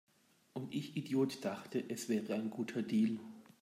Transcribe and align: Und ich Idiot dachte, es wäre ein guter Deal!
Und 0.53 0.73
ich 0.73 0.97
Idiot 0.97 1.45
dachte, 1.45 1.87
es 1.87 2.09
wäre 2.09 2.33
ein 2.33 2.49
guter 2.49 2.81
Deal! 2.81 3.19